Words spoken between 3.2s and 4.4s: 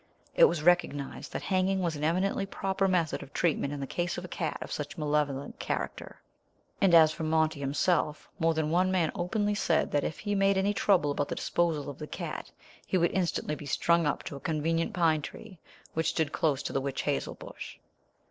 of treatment in the case of a